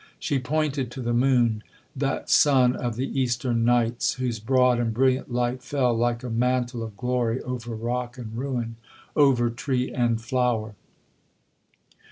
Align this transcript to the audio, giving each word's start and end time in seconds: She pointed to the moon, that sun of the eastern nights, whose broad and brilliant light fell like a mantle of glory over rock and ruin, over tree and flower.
She 0.17 0.39
pointed 0.39 0.89
to 0.93 1.01
the 1.03 1.13
moon, 1.13 1.61
that 1.95 2.27
sun 2.27 2.75
of 2.75 2.95
the 2.95 3.21
eastern 3.21 3.63
nights, 3.63 4.15
whose 4.15 4.39
broad 4.39 4.79
and 4.79 4.91
brilliant 4.91 5.31
light 5.31 5.61
fell 5.61 5.95
like 5.95 6.23
a 6.23 6.29
mantle 6.31 6.81
of 6.81 6.97
glory 6.97 7.39
over 7.43 7.75
rock 7.75 8.17
and 8.17 8.35
ruin, 8.35 8.77
over 9.15 9.51
tree 9.51 9.91
and 9.91 10.19
flower. 10.19 10.73